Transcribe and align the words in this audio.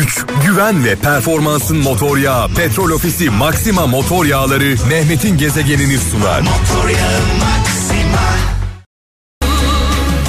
güç, 0.00 0.24
güven 0.46 0.84
ve 0.84 0.96
performansın 0.96 1.76
motor 1.76 2.18
yağı 2.18 2.48
Petrol 2.48 2.90
Ofisi 2.90 3.30
Maxima 3.30 3.86
Motor 3.86 4.24
Yağları 4.24 4.74
Mehmet'in 4.88 5.38
gezegenini 5.38 5.98
sunar. 5.98 6.42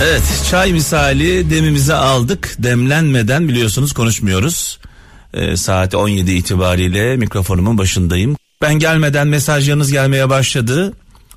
Evet 0.03 0.23
çay 0.51 0.73
misali 0.73 1.49
demimizi 1.49 1.93
aldık. 1.93 2.55
Demlenmeden 2.59 3.47
biliyorsunuz 3.47 3.93
konuşmuyoruz. 3.93 4.79
Ee, 5.33 5.57
saat 5.57 5.95
17 5.95 6.31
itibariyle 6.31 7.17
mikrofonumun 7.17 7.77
başındayım. 7.77 8.35
Ben 8.61 8.73
gelmeden 8.73 9.27
mesajlarınız 9.27 9.91
gelmeye 9.91 10.29
başladı. 10.29 10.93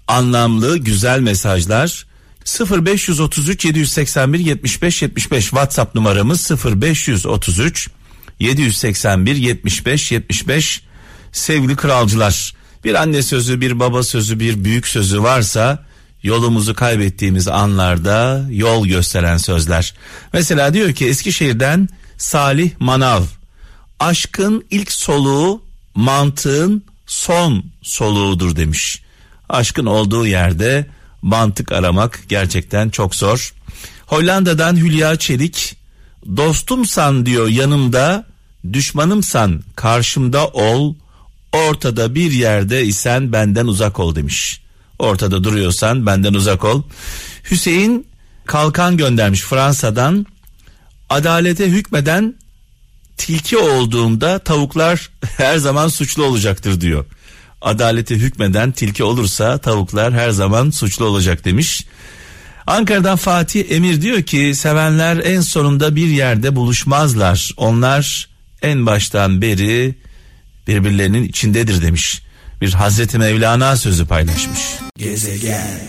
Anlamlı, 0.08 0.78
güzel 0.78 1.20
mesajlar. 1.20 2.06
0533 2.70 3.64
781 3.64 4.38
75 4.38 5.02
75 5.02 5.44
WhatsApp 5.44 5.94
numaramız 5.94 6.50
0533 6.64 7.90
781 8.40 9.36
75 9.36 10.12
75 10.12 10.82
sevgili 11.32 11.76
kralcılar. 11.76 12.54
Bir 12.84 12.94
anne 12.94 13.22
sözü, 13.22 13.60
bir 13.60 13.80
baba 13.80 14.02
sözü, 14.02 14.40
bir 14.40 14.64
büyük 14.64 14.88
sözü 14.88 15.22
varsa 15.22 15.84
yolumuzu 16.22 16.74
kaybettiğimiz 16.74 17.48
anlarda 17.48 18.46
yol 18.50 18.86
gösteren 18.86 19.36
sözler. 19.36 19.94
Mesela 20.32 20.74
diyor 20.74 20.92
ki 20.92 21.06
Eskişehir'den 21.06 21.88
Salih 22.18 22.70
Manav. 22.78 23.22
Aşkın 24.00 24.64
ilk 24.70 24.92
soluğu 24.92 25.62
mantığın 25.94 26.84
son 27.06 27.64
soluğudur 27.82 28.56
demiş. 28.56 29.02
Aşkın 29.48 29.86
olduğu 29.86 30.26
yerde 30.26 30.86
mantık 31.22 31.72
aramak 31.72 32.20
gerçekten 32.28 32.88
çok 32.88 33.14
zor. 33.14 33.54
Hollanda'dan 34.06 34.76
Hülya 34.76 35.16
Çelik 35.16 35.76
dostumsan 36.36 37.26
diyor 37.26 37.48
yanımda 37.48 38.24
düşmanımsan 38.72 39.62
karşımda 39.76 40.48
ol 40.48 40.94
ortada 41.52 42.14
bir 42.14 42.32
yerde 42.32 42.84
isen 42.84 43.32
benden 43.32 43.66
uzak 43.66 44.00
ol 44.00 44.14
demiş. 44.14 44.60
Ortada 44.98 45.44
duruyorsan 45.44 46.06
benden 46.06 46.34
uzak 46.34 46.64
ol. 46.64 46.82
Hüseyin 47.50 48.06
Kalkan 48.46 48.96
göndermiş 48.96 49.40
Fransa'dan 49.40 50.26
adalete 51.10 51.66
hükmeden 51.66 52.34
tilki 53.16 53.58
olduğumda 53.58 54.38
tavuklar 54.38 55.10
her 55.36 55.56
zaman 55.58 55.88
suçlu 55.88 56.24
olacaktır 56.24 56.80
diyor 56.80 57.04
adalete 57.64 58.14
hükmeden 58.14 58.72
tilki 58.72 59.04
olursa 59.04 59.58
tavuklar 59.58 60.12
her 60.12 60.30
zaman 60.30 60.70
suçlu 60.70 61.04
olacak 61.04 61.44
demiş. 61.44 61.84
Ankara'dan 62.66 63.16
Fatih 63.16 63.70
Emir 63.70 64.00
diyor 64.00 64.22
ki 64.22 64.54
sevenler 64.54 65.16
en 65.16 65.40
sonunda 65.40 65.96
bir 65.96 66.06
yerde 66.06 66.56
buluşmazlar. 66.56 67.50
Onlar 67.56 68.28
en 68.62 68.86
baştan 68.86 69.42
beri 69.42 69.94
birbirlerinin 70.66 71.24
içindedir 71.24 71.82
demiş. 71.82 72.22
Bir 72.60 72.72
Hazreti 72.72 73.18
Mevlana 73.18 73.76
sözü 73.76 74.06
paylaşmış. 74.06 74.60
Gezegen. 74.98 75.80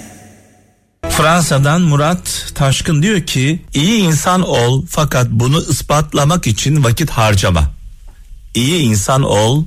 Fransa'dan 1.10 1.82
Murat 1.82 2.52
Taşkın 2.56 3.02
diyor 3.02 3.22
ki 3.22 3.62
iyi 3.74 4.00
insan 4.02 4.42
ol 4.42 4.86
fakat 4.90 5.28
bunu 5.32 5.64
ispatlamak 5.70 6.48
için 6.48 6.84
vakit 6.84 7.10
harcama. 7.10 7.72
İyi 8.56 8.82
insan 8.82 9.24
ol 9.24 9.66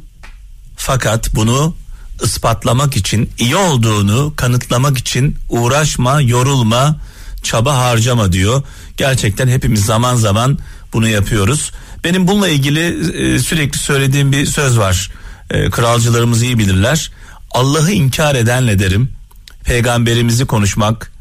fakat 0.77 1.35
bunu 1.35 1.75
ispatlamak 2.23 2.97
için, 2.97 3.31
iyi 3.39 3.57
olduğunu 3.57 4.33
kanıtlamak 4.37 4.99
için 4.99 5.37
uğraşma, 5.49 6.21
yorulma, 6.21 6.97
çaba 7.43 7.77
harcama 7.77 8.33
diyor. 8.33 8.63
Gerçekten 8.97 9.49
hepimiz 9.49 9.85
zaman 9.85 10.17
zaman 10.17 10.59
bunu 10.93 11.09
yapıyoruz. 11.09 11.73
Benim 12.05 12.29
bununla 12.29 12.49
ilgili 12.49 12.87
e, 13.35 13.39
sürekli 13.39 13.79
söylediğim 13.79 14.33
bir 14.33 14.47
söz 14.47 14.79
var. 14.79 15.11
E, 15.51 15.71
kralcılarımız 15.71 16.43
iyi 16.43 16.59
bilirler. 16.59 17.11
Allah'ı 17.51 17.91
inkar 17.91 18.35
edenle 18.35 18.79
derim. 18.79 19.13
Peygamberimizi 19.65 20.47
konuşmak 20.47 21.13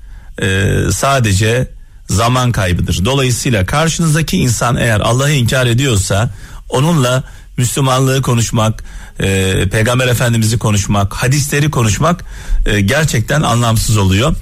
e, 0.41 0.75
sadece 0.91 1.71
zaman 2.09 2.51
kaybıdır. 2.51 3.05
Dolayısıyla 3.05 3.65
karşınızdaki 3.65 4.37
insan 4.37 4.77
eğer 4.77 4.99
Allah'ı 4.99 5.31
inkar 5.31 5.65
ediyorsa 5.65 6.29
onunla 6.69 7.23
Müslümanlığı 7.57 8.21
konuşmak, 8.21 8.83
e, 9.19 9.53
Peygamber 9.71 10.07
Efendimiz'i 10.07 10.57
konuşmak, 10.57 11.13
hadisleri 11.13 11.71
konuşmak 11.71 12.25
e, 12.65 12.81
gerçekten 12.81 13.41
anlamsız 13.41 13.97
oluyor. 13.97 14.35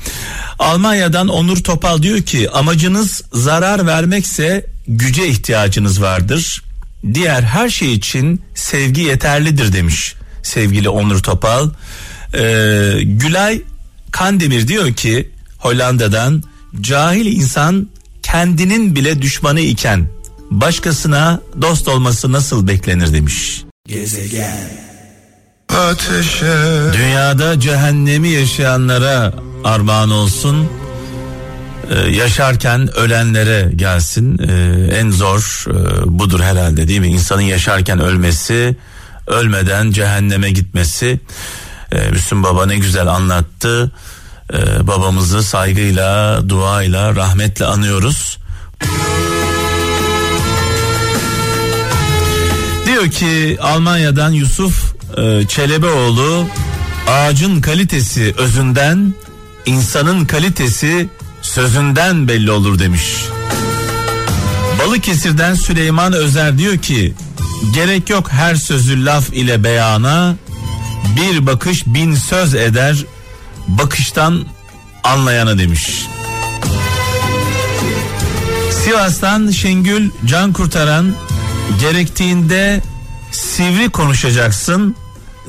Almanya'dan 0.59 1.27
Onur 1.27 1.57
Topal 1.57 2.03
diyor 2.03 2.21
ki 2.21 2.49
amacınız 2.51 3.23
zarar 3.33 3.87
vermekse 3.87 4.65
güce 4.87 5.27
ihtiyacınız 5.27 6.01
vardır. 6.01 6.63
Diğer 7.13 7.43
her 7.43 7.69
şey 7.69 7.93
için 7.93 8.41
sevgi 8.55 9.01
yeterlidir 9.01 9.73
demiş 9.73 10.15
sevgili 10.43 10.89
Onur 10.89 11.23
Topal. 11.23 11.69
Ee, 12.33 12.93
Gülay 13.03 13.61
Kandemir 14.11 14.67
diyor 14.67 14.93
ki 14.93 15.31
Hollanda'dan 15.57 16.43
cahil 16.81 17.25
insan 17.25 17.89
kendinin 18.23 18.95
bile 18.95 19.21
düşmanı 19.21 19.59
iken 19.59 20.07
başkasına 20.51 21.39
dost 21.61 21.87
olması 21.87 22.31
nasıl 22.31 22.67
beklenir 22.67 23.13
demiş. 23.13 23.63
Gezegen. 23.87 24.69
Ateşe. 25.69 26.55
Dünyada 26.93 27.59
cehennemi 27.59 28.29
yaşayanlara 28.29 29.33
armağan 29.63 30.11
olsun. 30.11 30.69
Ee, 31.89 31.95
yaşarken 31.95 32.97
ölenlere 32.97 33.71
gelsin. 33.75 34.39
Ee, 34.39 34.97
en 34.97 35.11
zor 35.11 35.65
e, 35.67 35.73
budur 36.19 36.39
herhalde 36.39 36.87
değil 36.87 36.99
mi? 36.99 37.07
İnsanın 37.07 37.41
yaşarken 37.41 37.99
ölmesi, 37.99 38.77
ölmeden 39.27 39.91
cehenneme 39.91 40.51
gitmesi. 40.51 41.19
Ee, 41.91 42.09
Müslüm 42.09 42.43
Baba 42.43 42.65
ne 42.65 42.75
güzel 42.77 43.07
anlattı. 43.07 43.91
Ee, 44.53 44.87
babamızı 44.87 45.43
saygıyla, 45.43 46.41
duayla, 46.49 47.15
rahmetle 47.15 47.65
anıyoruz. 47.65 48.37
Diyor 52.95 53.11
ki 53.11 53.57
Almanya'dan 53.61 54.31
Yusuf 54.31 54.95
e, 55.17 55.47
Çelebioğlu 55.47 56.45
ağacın 57.07 57.61
kalitesi 57.61 58.33
özünden 58.37 59.13
insanın 59.65 60.25
kalitesi 60.25 61.09
sözünden 61.41 62.27
belli 62.27 62.51
olur 62.51 62.79
demiş. 62.79 63.03
Balıkesir'den 64.79 65.53
Süleyman 65.53 66.13
Özer 66.13 66.57
diyor 66.57 66.77
ki 66.77 67.13
gerek 67.73 68.09
yok 68.09 68.31
her 68.31 68.55
sözü 68.55 69.05
laf 69.05 69.29
ile 69.33 69.63
beyana 69.63 70.35
bir 71.15 71.47
bakış 71.47 71.85
bin 71.85 72.15
söz 72.15 72.55
eder 72.55 73.05
bakıştan 73.67 74.45
anlayana 75.03 75.57
demiş. 75.57 76.05
Sivas'tan 78.83 79.51
Şengül 79.51 80.09
Can 80.25 80.53
Kurtaran 80.53 81.13
gerektiğinde 81.79 82.81
sivri 83.31 83.89
konuşacaksın. 83.89 84.95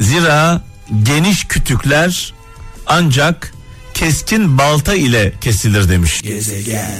Zira 0.00 0.64
geniş 1.02 1.44
kütükler 1.44 2.34
ancak 2.86 3.52
keskin 3.94 4.58
balta 4.58 4.94
ile 4.94 5.32
kesilir 5.40 5.88
demiş. 5.88 6.22
Gezegen. 6.22 6.90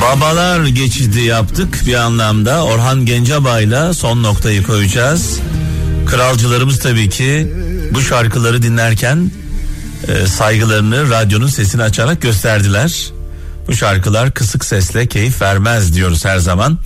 Babalar 0.00 0.66
geçidi 0.66 1.20
yaptık 1.20 1.82
bir 1.86 1.94
anlamda. 1.94 2.64
Orhan 2.64 3.06
Gencebay'la 3.06 3.94
son 3.94 4.22
noktayı 4.22 4.62
koyacağız. 4.62 5.40
Kralcılarımız 6.06 6.78
tabii 6.78 7.08
ki 7.10 7.52
bu 7.94 8.00
şarkıları 8.00 8.62
dinlerken 8.62 9.30
e, 10.08 10.26
saygılarını 10.26 11.10
radyonun 11.10 11.46
sesini 11.46 11.82
açarak 11.82 12.22
gösterdiler. 12.22 13.13
Bu 13.68 13.76
şarkılar 13.76 14.34
kısık 14.34 14.64
sesle 14.64 15.06
keyif 15.06 15.42
vermez 15.42 15.94
diyoruz 15.94 16.24
her 16.24 16.38
zaman. 16.38 16.78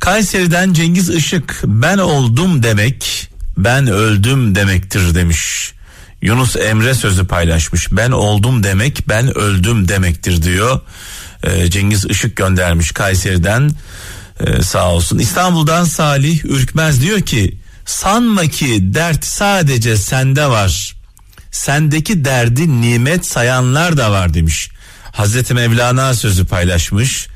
Kayseri'den 0.00 0.72
Cengiz 0.72 1.08
Işık 1.10 1.60
ben 1.64 1.98
oldum 1.98 2.62
demek 2.62 3.28
ben 3.56 3.86
öldüm 3.86 4.54
demektir 4.54 5.14
demiş. 5.14 5.72
Yunus 6.22 6.56
Emre 6.56 6.94
sözü 6.94 7.26
paylaşmış. 7.26 7.92
Ben 7.92 8.10
oldum 8.10 8.62
demek 8.62 9.08
ben 9.08 9.38
öldüm 9.38 9.88
demektir 9.88 10.42
diyor. 10.42 10.80
Ee, 11.42 11.70
Cengiz 11.70 12.04
Işık 12.04 12.36
göndermiş 12.36 12.92
Kayseri'den. 12.92 13.70
Ee, 14.40 14.62
sağ 14.62 14.90
olsun. 14.92 15.18
İstanbul'dan 15.18 15.84
Salih 15.84 16.44
Ürkmez 16.44 17.02
diyor 17.02 17.20
ki 17.20 17.58
sanma 17.86 18.46
ki 18.46 18.94
dert 18.94 19.24
sadece 19.24 19.96
sende 19.96 20.46
var. 20.46 20.96
Sendeki 21.50 22.24
derdi 22.24 22.80
nimet 22.80 23.26
sayanlar 23.26 23.96
da 23.96 24.10
var 24.10 24.34
demiş. 24.34 24.70
Hazreti 25.12 25.54
Mevlana 25.54 26.14
sözü 26.14 26.46
paylaşmış. 26.46 27.28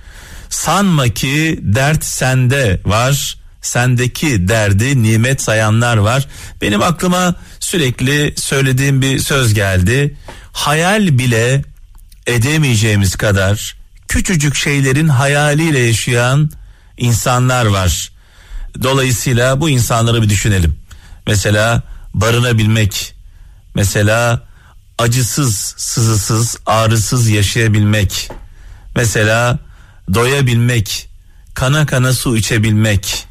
Sanma 0.49 1.09
ki 1.09 1.61
dert 1.63 2.05
sende 2.05 2.81
var. 2.85 3.37
Sendeki 3.63 4.49
derdi 4.49 5.03
nimet 5.03 5.43
sayanlar 5.43 5.97
var. 5.97 6.27
Benim 6.63 6.83
aklıma 6.83 7.35
sürekli 7.61 8.35
söylediğim 8.37 9.03
bir 9.03 9.19
söz 9.19 9.55
geldi. 9.55 10.17
Hayal 10.53 11.19
bile 11.19 11.65
edemeyeceğimiz 12.27 13.17
kadar 13.17 13.77
küçücük 14.09 14.55
şeylerin 14.55 15.09
hayaliyle 15.09 15.79
yaşayan 15.79 16.51
insanlar 16.97 17.67
var. 17.67 18.13
Dolayısıyla 18.83 19.61
bu 19.61 19.69
insanları 19.69 20.23
bir 20.23 20.29
düşünelim. 20.29 20.79
Mesela 21.27 21.83
barınabilmek, 22.15 23.15
mesela 23.75 24.43
acısız, 24.99 25.75
sızısız, 25.77 26.57
ağrısız 26.67 27.29
yaşayabilmek, 27.29 28.31
mesela 28.97 29.59
doyabilmek, 30.15 31.09
kana 31.55 31.87
kana 31.87 32.13
su 32.13 32.37
içebilmek, 32.37 33.27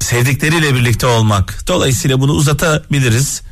sevdikleriyle 0.00 0.74
birlikte 0.74 1.06
olmak. 1.06 1.58
Dolayısıyla 1.68 2.20
bunu 2.20 2.32
uzatabiliriz 2.32 3.42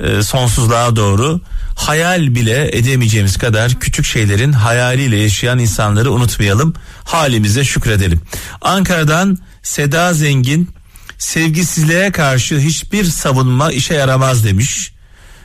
e, 0.00 0.22
sonsuzluğa 0.22 0.96
doğru. 0.96 1.40
Hayal 1.76 2.34
bile 2.34 2.78
edemeyeceğimiz 2.78 3.36
kadar 3.36 3.80
küçük 3.80 4.06
şeylerin 4.06 4.52
hayaliyle 4.52 5.16
yaşayan 5.16 5.58
insanları 5.58 6.12
unutmayalım. 6.12 6.74
Halimize 7.04 7.64
şükredelim. 7.64 8.20
Ankara'dan 8.62 9.38
Seda 9.62 10.14
Zengin 10.14 10.70
sevgisizliğe 11.18 12.12
karşı 12.12 12.58
hiçbir 12.58 13.04
savunma 13.04 13.72
işe 13.72 13.94
yaramaz 13.94 14.44
demiş. 14.44 14.93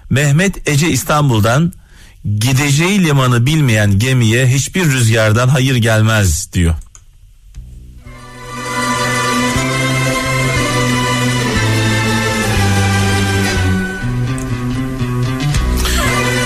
Mehmet 0.09 0.67
Ece 0.67 0.89
İstanbul'dan 0.89 1.73
gideceği 2.37 3.03
limanı 3.03 3.45
bilmeyen 3.45 3.99
gemiye 3.99 4.47
hiçbir 4.47 4.85
rüzgardan 4.85 5.47
hayır 5.47 5.75
gelmez 5.75 6.53
diyor. 6.53 6.75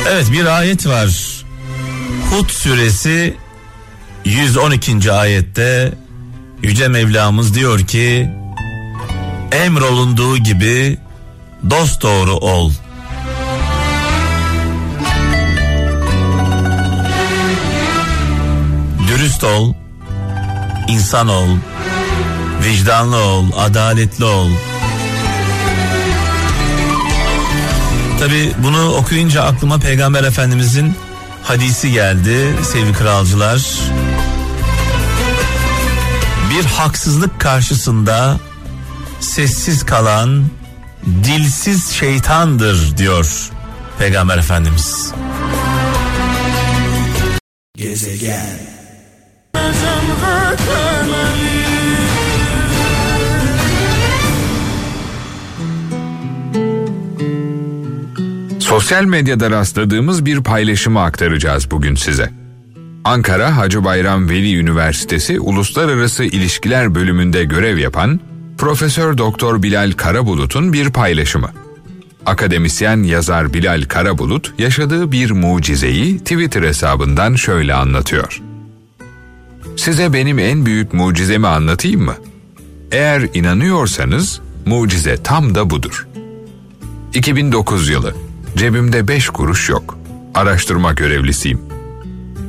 Evet 0.09 0.31
bir 0.31 0.45
ayet 0.45 0.87
var. 0.87 1.43
Hud 2.31 2.49
suresi 2.49 3.37
112. 4.25 5.11
ayette 5.11 5.93
Yüce 6.63 6.87
Mevlamız 6.87 7.55
diyor 7.55 7.79
ki 7.79 8.29
emrolunduğu 9.51 10.37
gibi 10.37 10.97
dost 11.69 12.01
doğru 12.01 12.33
ol. 12.33 12.71
Dürüst 19.23 19.43
ol, 19.43 19.73
insan 20.87 21.27
ol, 21.27 21.47
vicdanlı 22.63 23.17
ol, 23.17 23.45
adaletli 23.57 24.25
ol. 24.25 24.49
Tabi 28.19 28.51
bunu 28.57 28.93
okuyunca 28.93 29.43
aklıma 29.43 29.79
Peygamber 29.79 30.23
Efendimizin 30.23 30.95
hadisi 31.43 31.91
geldi 31.91 32.55
sevgili 32.63 32.93
kralcılar. 32.93 33.79
Bir 36.49 36.65
haksızlık 36.65 37.41
karşısında 37.41 38.39
sessiz 39.19 39.85
kalan 39.85 40.45
dilsiz 41.23 41.91
şeytandır 41.91 42.97
diyor 42.97 43.49
Peygamber 43.99 44.37
Efendimiz. 44.37 45.11
Gezegen 47.77 48.82
Sosyal 58.73 59.03
medyada 59.03 59.51
rastladığımız 59.51 60.25
bir 60.25 60.43
paylaşımı 60.43 61.01
aktaracağız 61.01 61.71
bugün 61.71 61.95
size. 61.95 62.29
Ankara 63.03 63.57
Hacı 63.57 63.83
Bayram 63.83 64.29
Veli 64.29 64.57
Üniversitesi 64.57 65.39
Uluslararası 65.39 66.23
İlişkiler 66.23 66.95
bölümünde 66.95 67.43
görev 67.43 67.77
yapan 67.77 68.19
Profesör 68.57 69.17
Doktor 69.17 69.63
Bilal 69.63 69.91
Karabulut'un 69.91 70.73
bir 70.73 70.89
paylaşımı. 70.89 71.51
Akademisyen 72.25 73.03
yazar 73.03 73.53
Bilal 73.53 73.83
Karabulut 73.87 74.53
yaşadığı 74.57 75.11
bir 75.11 75.31
mucizeyi 75.31 76.19
Twitter 76.19 76.63
hesabından 76.63 77.35
şöyle 77.35 77.73
anlatıyor. 77.73 78.41
Size 79.77 80.13
benim 80.13 80.39
en 80.39 80.65
büyük 80.65 80.93
mucizemi 80.93 81.47
anlatayım 81.47 82.01
mı? 82.01 82.15
Eğer 82.91 83.29
inanıyorsanız 83.33 84.41
mucize 84.65 85.17
tam 85.23 85.55
da 85.55 85.69
budur. 85.69 86.07
2009 87.13 87.89
yılı 87.89 88.15
Cebimde 88.57 89.07
beş 89.07 89.29
kuruş 89.29 89.69
yok. 89.69 89.97
Araştırma 90.33 90.93
görevlisiyim. 90.93 91.61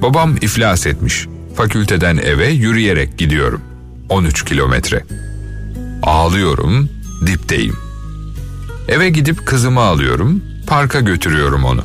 Babam 0.02 0.36
iflas 0.36 0.86
etmiş. 0.86 1.26
Fakülteden 1.56 2.16
eve 2.16 2.48
yürüyerek 2.48 3.18
gidiyorum. 3.18 3.60
13 4.08 4.44
kilometre. 4.44 5.04
Ağlıyorum, 6.02 6.88
dipteyim. 7.26 7.76
Eve 8.88 9.10
gidip 9.10 9.46
kızımı 9.46 9.80
alıyorum, 9.80 10.42
parka 10.66 11.00
götürüyorum 11.00 11.64
onu. 11.64 11.84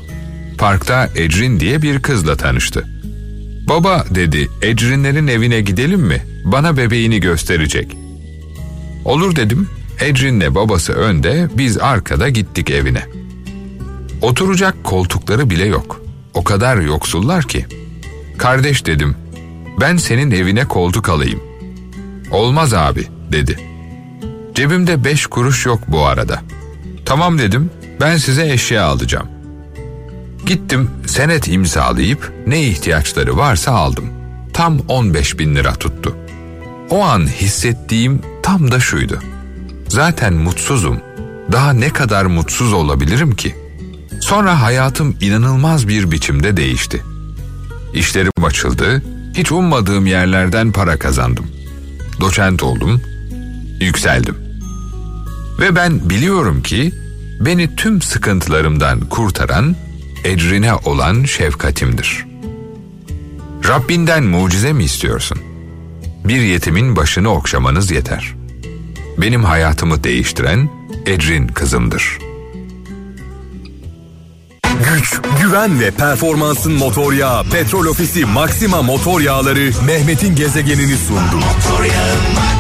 Parkta 0.58 1.10
Ecrin 1.16 1.60
diye 1.60 1.82
bir 1.82 2.02
kızla 2.02 2.36
tanıştı. 2.36 2.88
Baba 3.70 4.06
dedi, 4.10 4.50
Ecrinlerin 4.62 5.28
evine 5.28 5.62
gidelim 5.62 6.02
mi? 6.02 6.22
Bana 6.46 6.78
bebeğini 6.78 7.20
gösterecek. 7.20 7.98
Olur 9.06 9.36
dedim. 9.36 9.70
Ecrin'le 10.00 10.56
babası 10.56 10.94
önde, 10.94 11.50
biz 11.58 11.78
arkada 11.78 12.30
gittik 12.30 12.70
evine.'' 12.70 13.20
Oturacak 14.22 14.84
koltukları 14.84 15.50
bile 15.50 15.66
yok. 15.66 16.02
O 16.34 16.44
kadar 16.44 16.78
yoksullar 16.78 17.44
ki. 17.48 17.66
Kardeş 18.38 18.86
dedim, 18.86 19.16
ben 19.82 19.98
senin 19.98 20.32
evine 20.32 20.66
koltuk 20.66 21.10
alayım. 21.10 21.40
Olmaz 22.32 22.74
abi 22.74 23.08
dedi. 23.32 23.60
Cebimde 24.56 25.04
beş 25.04 25.26
kuruş 25.26 25.66
yok 25.66 25.80
bu 25.88 26.06
arada. 26.06 26.42
Tamam 27.06 27.40
dedim, 27.40 27.70
ben 28.02 28.18
size 28.18 28.52
eşya 28.52 28.84
alacağım. 28.84 29.28
Gittim 30.50 30.90
senet 31.08 31.48
imzalayıp 31.48 32.34
ne 32.48 32.64
ihtiyaçları 32.64 33.38
varsa 33.38 33.72
aldım. 33.72 34.06
Tam 34.54 34.80
15 34.88 35.40
bin 35.40 35.56
lira 35.56 35.74
tuttu. 35.74 36.16
O 36.90 37.04
an 37.04 37.28
hissettiğim 37.28 38.22
tam 38.44 38.72
da 38.72 38.80
şuydu. 38.80 39.20
Zaten 39.88 40.34
mutsuzum. 40.34 41.00
Daha 41.52 41.74
ne 41.74 41.90
kadar 41.90 42.26
mutsuz 42.26 42.74
olabilirim 42.74 43.36
ki?'' 43.36 43.56
Sonra 44.22 44.62
hayatım 44.62 45.16
inanılmaz 45.22 45.88
bir 45.88 46.12
biçimde 46.12 46.58
değişti. 46.58 47.04
İşlerim 47.94 48.44
açıldı, 48.44 49.04
hiç 49.34 49.52
ummadığım 49.52 50.06
yerlerden 50.06 50.72
para 50.72 51.00
kazandım. 51.00 51.48
Doçent 52.22 52.64
oldum, 52.64 53.02
yükseldim. 53.82 54.36
Ve 55.60 55.76
ben 55.76 56.10
biliyorum 56.10 56.64
ki 56.64 56.92
beni 57.40 57.76
tüm 57.76 58.02
sıkıntılarımdan 58.02 59.00
kurtaran 59.00 59.76
ecrine 60.24 60.74
olan 60.74 61.24
şefkatimdir. 61.24 62.26
Rabbinden 63.68 64.24
mucize 64.24 64.74
mi 64.74 64.84
istiyorsun? 64.84 65.38
Bir 66.26 66.42
yetimin 66.42 66.96
başını 66.96 67.30
okşamanız 67.30 67.92
yeter. 67.92 68.36
Benim 69.18 69.44
hayatımı 69.44 70.04
değiştiren 70.04 70.70
Ecrin 71.06 71.48
kızımdır.'' 71.48 72.30
Güç, 74.96 75.22
güven 75.42 75.80
ve 75.80 75.92
performansın 75.92 76.74
motor 76.74 77.14
yağı 77.14 77.44
Petrol 77.44 77.86
Ofisi 77.86 78.26
Maxima 78.26 78.82
Motor 78.82 79.22
Yağları 79.22 79.72
Mehmet'in 79.86 80.36
gezegenini 80.36 80.98
sundu. 80.98 81.36
Motor 81.36 81.84
yağı. 81.84 82.59